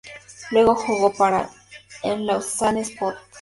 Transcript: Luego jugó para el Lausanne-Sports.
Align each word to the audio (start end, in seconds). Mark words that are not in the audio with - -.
Luego 0.49 0.73
jugó 0.73 1.13
para 1.13 1.47
el 2.01 2.25
Lausanne-Sports. 2.25 3.19